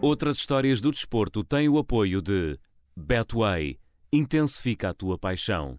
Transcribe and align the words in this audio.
Outras 0.00 0.38
histórias 0.38 0.80
do 0.80 0.90
desporto 0.90 1.44
têm 1.44 1.68
o 1.68 1.78
apoio 1.78 2.22
de 2.22 2.58
Betway. 2.96 3.78
Intensifica 4.12 4.90
a 4.90 4.94
tua 4.94 5.18
paixão. 5.18 5.78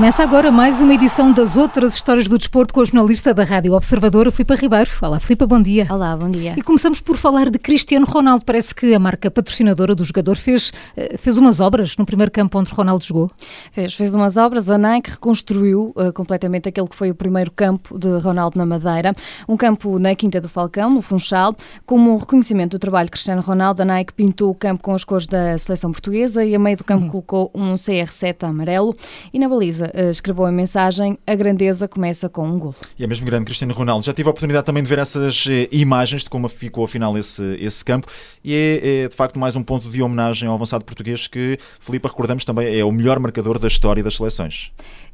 Começa 0.00 0.22
agora 0.22 0.50
mais 0.50 0.80
uma 0.80 0.94
edição 0.94 1.30
das 1.30 1.58
outras 1.58 1.92
histórias 1.94 2.26
do 2.26 2.38
desporto 2.38 2.72
com 2.72 2.80
a 2.80 2.84
jornalista 2.86 3.34
da 3.34 3.44
Rádio 3.44 3.74
Observadora, 3.74 4.30
Filipa 4.30 4.54
Ribeiro. 4.54 4.90
Olá, 5.02 5.20
Filipa, 5.20 5.46
bom 5.46 5.60
dia. 5.60 5.86
Olá, 5.90 6.16
bom 6.16 6.30
dia. 6.30 6.54
E 6.56 6.62
começamos 6.62 7.02
por 7.02 7.18
falar 7.18 7.50
de 7.50 7.58
Cristiano 7.58 8.06
Ronaldo. 8.06 8.42
Parece 8.42 8.74
que 8.74 8.94
a 8.94 8.98
marca 8.98 9.30
patrocinadora 9.30 9.94
do 9.94 10.02
jogador 10.02 10.36
fez, 10.36 10.72
eh, 10.96 11.18
fez 11.18 11.36
umas 11.36 11.60
obras 11.60 11.98
no 11.98 12.06
primeiro 12.06 12.32
campo 12.32 12.58
onde 12.58 12.72
Ronaldo 12.72 13.04
jogou. 13.04 13.30
Fez, 13.72 13.92
fez 13.92 14.14
umas 14.14 14.38
obras. 14.38 14.70
A 14.70 14.78
Nike 14.78 15.10
reconstruiu 15.10 15.92
uh, 15.94 16.10
completamente 16.14 16.66
aquele 16.66 16.88
que 16.88 16.96
foi 16.96 17.10
o 17.10 17.14
primeiro 17.14 17.50
campo 17.50 17.98
de 17.98 18.08
Ronaldo 18.20 18.56
na 18.56 18.64
Madeira. 18.64 19.12
Um 19.46 19.54
campo 19.58 19.98
na 19.98 20.14
Quinta 20.14 20.40
do 20.40 20.48
Falcão, 20.48 20.88
no 20.88 21.02
Funchal. 21.02 21.54
Como 21.84 22.14
um 22.14 22.16
reconhecimento 22.16 22.70
do 22.70 22.80
trabalho 22.80 23.04
de 23.04 23.10
Cristiano 23.10 23.42
Ronaldo, 23.42 23.82
a 23.82 23.84
Nike 23.84 24.14
pintou 24.14 24.50
o 24.50 24.54
campo 24.54 24.82
com 24.82 24.94
as 24.94 25.04
cores 25.04 25.26
da 25.26 25.58
seleção 25.58 25.92
portuguesa 25.92 26.42
e 26.42 26.54
a 26.54 26.58
meio 26.58 26.78
do 26.78 26.84
campo 26.84 27.04
uhum. 27.04 27.10
colocou 27.10 27.50
um 27.54 27.74
CR7 27.74 28.48
amarelo 28.48 28.96
e 29.30 29.38
na 29.38 29.46
baliza 29.46 29.89
uh, 29.94 30.10
escreveu 30.10 30.46
a 30.46 30.52
mensagem: 30.52 31.18
A 31.26 31.34
grandeza 31.34 31.86
começa 31.86 32.28
com 32.28 32.46
um 32.46 32.58
golo. 32.58 32.76
E 32.98 33.04
é 33.04 33.06
mesmo 33.06 33.26
grande 33.26 33.44
Cristiano 33.44 33.74
Ronaldo. 33.74 34.04
Já 34.04 34.12
tive 34.12 34.28
a 34.28 34.30
oportunidade 34.30 34.64
também 34.64 34.82
de 34.82 34.88
ver 34.88 34.98
essas 34.98 35.46
eh, 35.48 35.68
imagens 35.72 36.24
de 36.24 36.30
como 36.30 36.48
ficou 36.48 36.84
afinal 36.84 37.16
esse, 37.16 37.42
esse 37.60 37.84
campo 37.84 38.06
e 38.44 38.54
é, 38.54 39.02
é, 39.04 39.08
de 39.08 39.14
facto 39.14 39.38
mais 39.38 39.56
um 39.56 39.62
ponto 39.62 39.88
de 39.88 40.02
homenagem 40.02 40.48
ao 40.48 40.54
avançado 40.54 40.84
português 40.84 41.26
que, 41.26 41.58
Filipe, 41.78 42.06
recordamos 42.08 42.44
também, 42.44 42.78
é 42.78 42.84
o 42.84 42.92
melhor 42.92 43.18
marcador 43.18 43.58
da 43.58 43.68
história 43.68 44.02
das 44.02 44.16
seleções. 44.16 44.72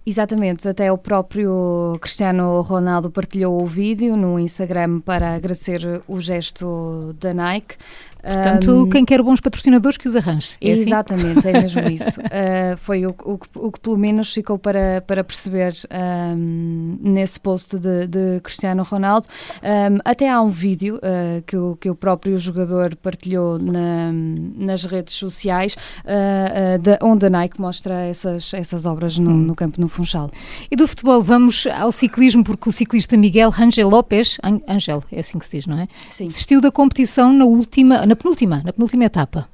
Exatamente, 0.08 0.68
até 0.68 0.92
o 0.92 0.96
próprio 0.96 1.98
Cristiano 2.00 2.60
Ronaldo 2.60 3.10
partilhou 3.10 3.60
o 3.60 3.66
vídeo 3.66 4.16
no 4.16 4.38
Instagram 4.38 5.00
para 5.00 5.34
agradecer 5.34 6.00
o 6.06 6.20
gesto 6.20 7.12
da 7.18 7.34
Nike. 7.34 7.74
Portanto, 8.34 8.82
um, 8.82 8.88
quem 8.88 9.04
quer 9.04 9.22
bons 9.22 9.40
patrocinadores 9.40 9.96
que 9.96 10.08
os 10.08 10.16
arranje. 10.16 10.56
É 10.60 10.72
assim? 10.72 10.82
exatamente, 10.82 11.38
assim? 11.38 11.48
é 11.48 11.62
mesmo 11.62 11.80
isso. 11.88 12.20
Uh, 12.20 12.76
foi 12.78 13.06
o, 13.06 13.14
o, 13.24 13.38
o, 13.54 13.72
que 13.72 13.80
pelo 13.80 13.96
menos 13.96 14.32
ficou 14.32 14.58
para, 14.58 15.00
para 15.06 15.22
perceber 15.22 15.74
um, 16.36 16.98
nesse 17.00 17.38
post 17.38 17.78
de, 17.78 18.06
de 18.06 18.40
Cristiano 18.40 18.82
Ronaldo. 18.82 19.28
Um, 19.62 19.98
até 20.04 20.28
há 20.28 20.40
um 20.40 20.48
vídeo 20.48 20.96
uh, 20.96 21.42
que, 21.46 21.56
o, 21.56 21.76
que 21.76 21.88
o 21.88 21.94
próprio 21.94 22.36
jogador 22.38 22.96
partilhou 22.96 23.58
na, 23.58 24.10
nas 24.12 24.84
redes 24.84 25.14
sociais, 25.14 25.76
uh, 26.04 26.78
de, 26.78 26.98
onde 27.02 27.26
a 27.26 27.30
Nike 27.30 27.60
mostra 27.60 28.06
essas, 28.06 28.52
essas 28.52 28.84
obras 28.84 29.16
no, 29.18 29.30
no 29.30 29.54
campo 29.54 29.80
no 29.80 29.88
Funchal. 29.88 30.30
E 30.70 30.74
do 30.74 30.86
futebol, 30.88 31.22
vamos 31.22 31.66
ao 31.66 31.92
ciclismo, 31.92 32.42
porque 32.42 32.68
o 32.68 32.72
ciclista 32.72 33.16
Miguel 33.16 33.52
Angel 33.58 33.88
Lopes, 33.88 34.38
Angel, 34.66 35.02
é 35.12 35.20
assim 35.20 35.38
que 35.38 35.46
se 35.46 35.58
diz, 35.58 35.66
não 35.66 35.78
é? 35.78 35.88
Sim. 36.10 36.26
Desistiu 36.26 36.60
da 36.60 36.70
competição 36.70 37.32
na 37.32 37.44
última, 37.44 38.04
na 38.04 38.15
penúltima, 38.16 38.62
na 38.64 38.72
penúltima 38.72 39.04
etapa. 39.04 39.48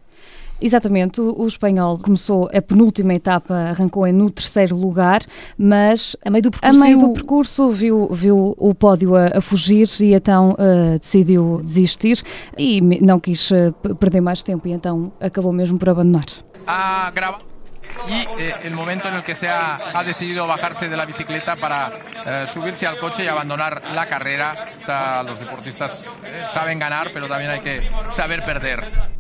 Exatamente, 0.61 1.21
o, 1.21 1.45
espanhol 1.47 1.99
começou 1.99 2.49
a 2.55 2.63
penúltima 2.63 3.15
etapa, 3.15 3.53
arrancou 3.53 4.07
no 4.13 4.31
terceiro 4.31 4.77
lugar, 4.77 5.21
mas 5.59 6.17
a 6.25 6.31
meio 6.31 6.45
do 6.45 6.51
percurso, 6.53 6.81
meio 6.81 7.01
do 7.01 7.13
percurso 7.15 7.71
viu, 7.71 8.09
viu 8.15 8.55
o 8.57 8.73
pódio 8.73 9.17
a, 9.17 9.39
a 9.39 9.41
fugir 9.41 9.89
e 10.01 10.15
então 10.15 10.53
uh, 10.53 11.01
decidiu 11.01 11.61
desistir 11.65 12.23
e 12.57 12.81
não 12.81 13.19
quis 13.19 13.51
uh, 13.51 13.73
perder 13.97 14.21
mais 14.21 14.45
tempo 14.45 14.69
e 14.69 14.71
então 14.71 15.13
acabou 15.21 15.53
mesmo 15.53 15.79
por 15.79 15.89
abandonar. 15.91 16.27
Ah, 16.65 17.11
grava 17.13 17.52
y 18.09 18.41
eh, 18.41 18.55
el 18.65 18.75
momento 18.75 19.09
en 19.09 19.15
el 19.15 19.23
que 19.23 19.35
se 19.35 19.49
ha, 19.49 19.99
ha, 19.99 20.05
decidido 20.05 20.47
bajarse 20.47 20.89
de 20.89 20.97
la 20.97 21.07
bicicleta 21.07 21.57
para 21.57 21.93
eh, 22.27 22.47
subirse 22.53 22.87
al 22.87 22.99
coche 22.99 23.25
y 23.25 23.29
abandonar 23.29 23.83
la 23.95 24.07
carrera. 24.07 25.23
Los 25.25 25.39
deportistas 25.39 26.07
eh, 26.25 26.45
saben 26.53 26.79
ganar, 26.79 27.11
pero 27.13 27.29
también 27.29 27.51
hay 27.51 27.61
que 27.61 27.89
saber 28.11 28.45
perder. 28.45 29.13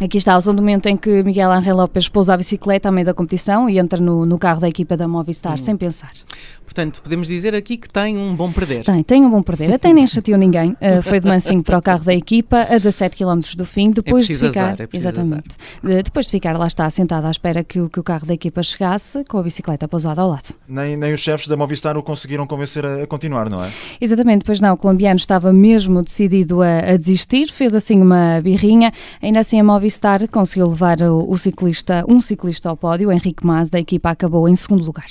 Aqui 0.00 0.18
está 0.18 0.36
o 0.36 0.40
som 0.40 0.56
do 0.56 0.60
momento 0.60 0.88
em 0.88 0.96
que 0.96 1.22
Miguel 1.22 1.52
Ángel 1.52 1.76
López 1.76 2.08
pousa 2.08 2.34
a 2.34 2.36
bicicleta 2.36 2.88
a 2.88 2.92
meio 2.92 3.06
da 3.06 3.14
competição 3.14 3.70
e 3.70 3.78
entra 3.78 4.00
no, 4.00 4.26
no 4.26 4.38
carro 4.38 4.58
da 4.58 4.68
equipa 4.68 4.96
da 4.96 5.06
Movistar, 5.06 5.54
hum. 5.54 5.58
sem 5.58 5.76
pensar. 5.76 6.10
Portanto, 6.74 7.02
podemos 7.02 7.28
dizer 7.28 7.54
aqui 7.54 7.76
que 7.76 7.88
tem 7.88 8.18
um 8.18 8.34
bom 8.34 8.50
perder. 8.50 8.84
Tem, 8.84 9.00
tem 9.04 9.24
um 9.24 9.30
bom 9.30 9.40
perder. 9.40 9.72
Até 9.72 9.92
nem 9.92 10.04
chateou 10.08 10.36
ninguém. 10.36 10.72
Uh, 10.72 11.00
foi 11.04 11.20
de 11.20 11.28
mansinho 11.28 11.62
para 11.62 11.78
o 11.78 11.82
carro 11.82 12.02
da 12.02 12.12
equipa, 12.12 12.62
a 12.62 12.78
17 12.78 13.16
km 13.16 13.40
do 13.56 13.64
fim, 13.64 13.92
depois 13.92 14.28
é 14.28 14.32
de 14.32 14.38
ficar. 14.40 14.72
Azar, 14.72 14.80
é 14.80 14.96
exatamente. 14.96 15.56
Uh, 15.84 16.02
depois 16.02 16.26
de 16.26 16.32
ficar 16.32 16.58
lá 16.58 16.66
está, 16.66 16.90
sentado 16.90 17.28
à 17.28 17.30
espera 17.30 17.62
que 17.62 17.80
o, 17.80 17.88
que 17.88 18.00
o 18.00 18.02
carro 18.02 18.26
da 18.26 18.34
equipa 18.34 18.60
chegasse, 18.60 19.22
com 19.28 19.38
a 19.38 19.42
bicicleta 19.44 19.86
pousada 19.86 20.20
ao 20.20 20.28
lado. 20.28 20.52
Nem, 20.66 20.96
nem 20.96 21.14
os 21.14 21.20
chefes 21.20 21.46
da 21.46 21.56
Movistar 21.56 21.96
o 21.96 22.02
conseguiram 22.02 22.44
convencer 22.44 22.84
a, 22.84 23.04
a 23.04 23.06
continuar, 23.06 23.48
não 23.48 23.64
é? 23.64 23.70
Exatamente, 24.00 24.44
pois 24.44 24.60
não. 24.60 24.74
O 24.74 24.76
colombiano 24.76 25.16
estava 25.16 25.52
mesmo 25.52 26.02
decidido 26.02 26.60
a, 26.60 26.78
a 26.78 26.96
desistir, 26.96 27.52
fez 27.52 27.72
assim 27.72 28.00
uma 28.00 28.40
birrinha. 28.42 28.92
Ainda 29.22 29.38
assim, 29.38 29.60
a 29.60 29.62
Movistar 29.62 30.28
conseguiu 30.28 30.66
levar 30.66 31.00
o, 31.02 31.30
o 31.30 31.38
ciclista, 31.38 32.04
um 32.08 32.20
ciclista 32.20 32.68
ao 32.68 32.76
pódio, 32.76 33.12
Henrique 33.12 33.46
Mas, 33.46 33.70
da 33.70 33.78
equipa 33.78 34.10
acabou 34.10 34.48
em 34.48 34.56
segundo 34.56 34.84
lugar. 34.84 35.06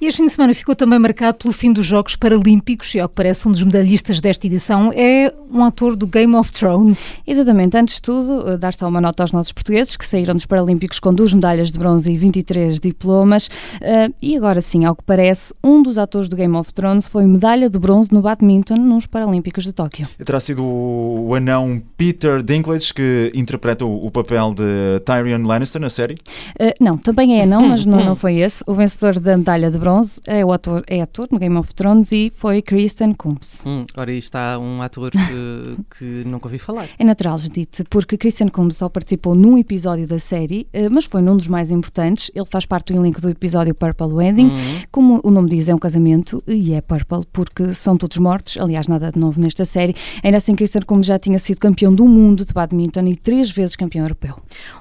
E 0.00 0.06
este 0.06 0.18
fim 0.18 0.26
de 0.26 0.32
semana 0.32 0.52
ficou 0.52 0.74
também 0.74 0.95
marcado 0.98 1.38
pelo 1.38 1.52
fim 1.52 1.72
dos 1.72 1.86
Jogos 1.86 2.16
Paralímpicos 2.16 2.94
e, 2.94 3.00
ao 3.00 3.08
que 3.08 3.14
parece, 3.14 3.46
um 3.46 3.52
dos 3.52 3.62
medalhistas 3.62 4.20
desta 4.20 4.46
edição 4.46 4.92
é 4.94 5.32
um 5.50 5.64
ator 5.64 5.96
do 5.96 6.06
Game 6.06 6.34
of 6.34 6.52
Thrones. 6.52 7.14
Exatamente. 7.26 7.76
Antes 7.76 7.96
de 7.96 8.02
tudo, 8.02 8.50
eh, 8.50 8.56
dar 8.56 8.74
só 8.74 8.88
uma 8.88 9.00
nota 9.00 9.22
aos 9.22 9.32
nossos 9.32 9.52
portugueses 9.52 9.96
que 9.96 10.04
saíram 10.04 10.34
dos 10.34 10.46
Paralímpicos 10.46 10.98
com 10.98 11.12
duas 11.12 11.32
medalhas 11.32 11.70
de 11.70 11.78
bronze 11.78 12.12
e 12.12 12.16
23 12.16 12.78
diplomas. 12.80 13.46
Uh, 13.46 14.14
e 14.20 14.36
agora 14.36 14.60
sim, 14.60 14.84
ao 14.84 14.94
que 14.94 15.02
parece, 15.02 15.52
um 15.62 15.82
dos 15.82 15.98
atores 15.98 16.28
do 16.28 16.36
Game 16.36 16.56
of 16.56 16.72
Thrones 16.72 17.06
foi 17.06 17.26
medalha 17.26 17.68
de 17.68 17.78
bronze 17.78 18.12
no 18.12 18.22
badminton 18.22 18.76
nos 18.76 19.06
Paralímpicos 19.06 19.64
de 19.64 19.72
Tóquio. 19.72 20.06
Terá 20.24 20.40
sido 20.40 20.64
o 20.64 21.34
anão 21.34 21.82
Peter 21.96 22.42
Dinklage 22.42 22.92
que 22.92 23.32
interpreta 23.34 23.84
o 23.84 24.10
papel 24.10 24.54
de 24.54 25.00
Tyrion 25.04 25.46
Lannister 25.46 25.80
na 25.80 25.90
série? 25.90 26.14
Uh, 26.60 26.72
não, 26.80 26.96
também 26.96 27.38
é 27.38 27.42
anão, 27.42 27.68
mas 27.68 27.84
não, 27.86 28.00
não 28.04 28.16
foi 28.16 28.36
esse. 28.36 28.62
O 28.66 28.74
vencedor 28.74 29.18
da 29.18 29.36
medalha 29.36 29.70
de 29.70 29.78
bronze 29.78 30.20
é 30.26 30.44
o 30.44 30.52
ator, 30.52 30.82
é 30.86 31.00
ator 31.00 31.28
no 31.30 31.38
Game 31.38 31.56
of 31.56 31.74
Thrones 31.74 32.12
e 32.12 32.32
foi 32.34 32.62
Kristen 32.62 33.14
Coombs. 33.14 33.64
Hum, 33.66 33.84
ora, 33.96 34.10
aí 34.10 34.18
está 34.18 34.58
um 34.58 34.82
ator 34.82 35.10
que, 35.10 35.18
que 35.98 36.04
nunca 36.26 36.46
ouvi 36.46 36.58
falar. 36.58 36.88
É 36.98 37.04
natural, 37.04 37.38
Judite, 37.38 37.84
porque 37.90 38.16
Kristen 38.16 38.48
Coombs 38.48 38.76
só 38.76 38.88
participou 38.88 39.34
num 39.34 39.58
episódio 39.58 40.06
da 40.06 40.18
série, 40.18 40.66
eh, 40.72 40.88
mas 40.88 41.04
foi 41.04 41.20
num 41.22 41.36
dos 41.36 41.48
mais 41.48 41.70
importantes. 41.70 42.30
Ele 42.34 42.46
faz 42.46 42.66
parte 42.66 42.92
do 42.92 42.98
elenco 42.98 43.20
do 43.20 43.28
episódio 43.28 43.74
Purple 43.74 44.06
Wedding. 44.06 44.48
Uhum. 44.48 44.82
Como 44.90 45.20
o 45.22 45.30
nome 45.30 45.50
diz, 45.50 45.68
é 45.68 45.74
um 45.74 45.78
casamento 45.78 46.42
e 46.46 46.72
é 46.72 46.80
Purple, 46.80 47.22
porque 47.32 47.74
são 47.74 47.96
todos 47.96 48.16
mortos. 48.18 48.56
Aliás, 48.58 48.88
nada 48.88 49.10
de 49.10 49.18
novo 49.18 49.40
nesta 49.40 49.64
série. 49.64 49.94
Ainda 50.22 50.38
assim, 50.38 50.54
Kristen 50.54 50.82
Coombs 50.82 51.06
já 51.06 51.18
tinha 51.18 51.38
sido 51.38 51.58
campeão 51.58 51.94
do 51.94 52.06
mundo 52.06 52.44
de 52.44 52.52
badminton 52.52 53.06
e 53.06 53.16
três 53.16 53.50
vezes 53.50 53.76
campeão 53.76 54.04
europeu. 54.04 54.36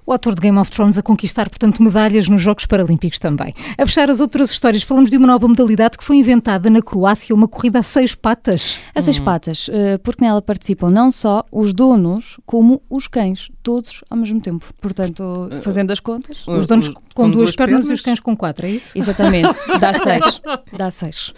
O 0.06 0.12
ator 0.12 0.36
de 0.36 0.42
Game 0.42 0.58
of 0.58 0.70
Thrones 0.72 0.98
a 0.98 1.02
conquistar, 1.02 1.50
portanto, 1.50 1.82
medalhas 1.82 2.30
nos 2.30 2.42
Jogos 2.42 2.66
Paralímpicos 2.66 3.20
também. 3.20 3.54
A 3.78 3.86
fechar 3.86 4.10
as 4.10 4.20
outras 4.20 4.52
histórias, 4.52 4.84
falamos 4.84 5.10
de 5.10 5.18
uma 5.18 5.28
nova 5.28 5.48
modalidade 5.48 5.95
que 5.98 6.04
foi 6.04 6.18
inventada 6.18 6.70
na 6.70 6.82
Croácia, 6.82 7.34
uma 7.36 7.48
corrida 7.48 7.80
a 7.80 7.84
seis 7.84 8.16
patas. 8.16 8.80
A 8.94 9.02
seis 9.02 9.20
hum. 9.20 9.24
patas, 9.24 9.70
eh, 9.72 9.98
porque 9.98 10.24
nela 10.24 10.42
participam 10.42 10.90
não 10.90 11.12
só 11.12 11.44
os 11.52 11.74
donos, 11.74 12.38
como 12.46 12.82
os 12.90 13.08
cães, 13.08 13.50
todos 13.62 14.04
ao 14.10 14.18
mesmo 14.18 14.40
tempo. 14.40 14.66
Portanto, 14.80 15.50
eh, 15.52 15.58
fazendo 15.62 15.92
as 15.92 16.00
contas. 16.00 16.46
Os 16.48 16.66
donos 16.66 16.90
com, 16.90 17.02
com 17.14 17.24
duas, 17.30 17.46
duas 17.46 17.56
pernas, 17.56 17.80
pernas, 17.80 17.90
e 17.90 17.94
os 17.94 18.02
cães 18.02 18.20
com 18.20 18.36
quatro, 18.36 18.66
é 18.66 18.72
isso? 18.72 18.98
Exatamente, 18.98 19.60
dá 19.80 19.94
seis. 19.94 20.42
Dá 20.78 20.92
seis. 20.92 21.34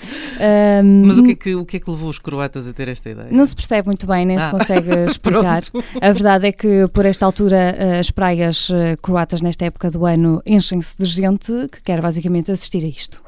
Um, 0.84 1.06
Mas 1.06 1.18
o 1.18 1.24
que, 1.24 1.32
é 1.32 1.36
que, 1.36 1.56
o 1.56 1.66
que 1.66 1.78
é 1.78 1.80
que 1.80 1.90
levou 1.90 2.10
os 2.10 2.20
croatas 2.20 2.68
a 2.68 2.74
ter 2.74 2.88
esta 2.88 3.10
ideia? 3.10 3.30
Não 3.32 3.46
se 3.46 3.56
percebe 3.56 3.88
muito 3.88 4.06
bem, 4.06 4.26
nem 4.26 4.38
ah. 4.38 4.46
se 4.46 4.50
consegue 4.52 4.92
explicar. 5.08 5.64
a 6.02 6.12
verdade 6.12 6.48
é 6.48 6.52
que, 6.52 6.88
por 6.94 7.06
esta 7.06 7.26
altura, 7.26 7.58
eh, 7.58 8.00
as 8.00 8.12
praias 8.12 8.70
croatas, 9.02 9.42
nesta 9.42 9.66
época 9.66 9.90
do 9.90 10.06
ano, 10.06 10.42
enchem-se 10.46 10.98
de 10.98 11.06
gente 11.06 11.52
que 11.72 11.82
quer 11.82 12.02
basicamente 12.02 12.52
assistir 12.52 12.84
a 12.84 12.88
isto. 12.88 13.22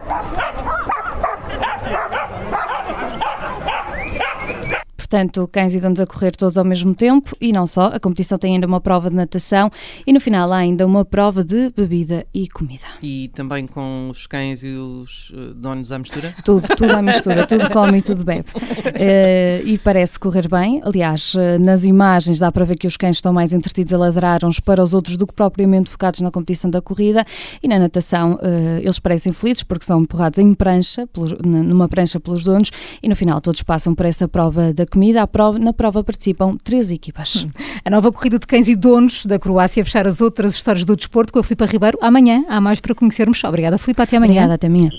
Portanto, 5.10 5.50
cães 5.52 5.74
e 5.74 5.80
donos 5.80 6.00
a 6.00 6.06
correr 6.06 6.36
todos 6.36 6.56
ao 6.56 6.64
mesmo 6.64 6.94
tempo 6.94 7.36
e 7.42 7.52
não 7.52 7.66
só, 7.66 7.88
a 7.88 8.00
competição 8.00 8.38
tem 8.38 8.54
ainda 8.54 8.68
uma 8.68 8.80
prova 8.80 9.10
de 9.10 9.16
natação 9.16 9.72
e 10.06 10.14
no 10.14 10.22
final 10.22 10.54
há 10.54 10.58
ainda 10.58 10.86
uma 10.86 11.04
prova 11.04 11.44
de 11.44 11.72
bebida 11.76 12.28
e 12.32 12.48
comida. 12.48 12.86
E 13.02 13.32
também 13.34 13.66
com 13.66 14.10
os 14.12 14.28
cães 14.28 14.62
e 14.62 14.68
os 14.68 15.34
eh, 15.34 15.54
donos 15.56 15.92
à 15.92 15.98
mistura? 15.98 16.36
Tudo, 16.46 16.68
tudo 16.78 16.92
à 16.92 17.02
mistura, 17.02 17.48
tudo 17.48 17.70
come 17.74 17.98
e 17.98 18.02
tudo 18.04 18.24
bebe. 18.24 18.50
Uh, 18.52 19.66
e 19.66 19.80
parece 19.80 20.20
correr 20.20 20.48
bem, 20.48 20.80
aliás, 20.84 21.34
uh, 21.34 21.60
nas 21.60 21.84
imagens 21.84 22.38
dá 22.38 22.52
para 22.52 22.64
ver 22.64 22.78
que 22.78 22.86
os 22.86 22.96
cães 22.96 23.18
estão 23.18 23.34
mais 23.34 23.52
entretidos 23.52 23.92
a 23.94 23.98
ladrar 23.98 24.46
uns 24.46 24.60
para 24.60 24.84
os 24.84 24.94
outros 24.94 25.18
do 25.18 25.26
que 25.26 25.34
propriamente 25.34 25.90
focados 25.90 26.22
na 26.22 26.30
competição 26.30 26.70
da 26.70 26.84
corrida 26.84 27.26
e 27.64 27.68
na 27.68 27.80
natação 27.80 28.36
uh, 28.36 28.78
eles 28.80 29.00
parecem 29.00 29.32
felizes 29.32 29.64
porque 29.64 29.86
são 29.86 30.02
empurrados 30.02 30.38
em 30.38 30.54
prancha, 30.54 31.08
pelos, 31.08 31.34
numa 31.44 31.90
prancha 31.90 32.20
pelos 32.20 32.44
donos 32.44 32.70
e 33.02 33.10
no 33.10 33.16
final 33.16 33.42
todos 33.42 33.64
passam 33.64 33.96
por 33.96 34.06
essa 34.06 34.28
prova 34.28 34.72
da 34.72 34.86
comida 34.86 34.99
comida. 35.00 35.26
Prova, 35.26 35.58
na 35.58 35.72
prova 35.72 36.04
participam 36.04 36.58
três 36.62 36.92
equipas. 36.92 37.46
Hum. 37.46 37.50
A 37.86 37.90
nova 37.90 38.12
corrida 38.12 38.38
de 38.38 38.46
cães 38.46 38.68
e 38.68 38.76
donos 38.76 39.26
da 39.26 39.40
Croácia 39.40 39.86
fechar 39.86 40.06
as 40.06 40.20
outras 40.20 40.54
histórias 40.54 40.84
do 40.84 40.96
desporto 40.96 41.32
com 41.32 41.40
a 41.40 41.44
Filipa 41.44 41.66
Ribeiro. 41.66 41.98
Amanhã 42.02 42.44
há 42.50 42.60
mais 42.60 42.82
para 42.82 42.94
conhecermos. 42.94 43.42
Obrigada, 43.46 43.78
Filipa. 43.78 44.04
Até 44.04 44.18
amanhã. 44.18 44.32
Obrigada, 44.32 44.54
até 44.56 44.68
amanhã. 44.68 44.90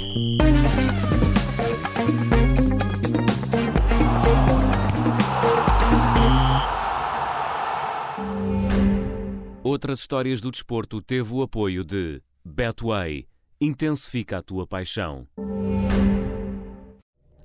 Outras 9.63 10.01
histórias 10.01 10.41
do 10.41 10.51
desporto 10.51 11.03
teve 11.03 11.33
o 11.33 11.43
apoio 11.43 11.85
de 11.85 12.23
Betway. 12.45 13.27
Intensifica 13.61 14.39
a 14.39 14.43
tua 14.43 14.67
paixão. 14.67 15.27